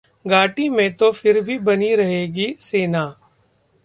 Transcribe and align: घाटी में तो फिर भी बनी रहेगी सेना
घाटी 0.25 0.67
में 0.69 0.93
तो 0.93 1.11
फिर 1.11 1.39
भी 1.41 1.57
बनी 1.59 1.93
रहेगी 1.95 2.55
सेना 2.59 3.05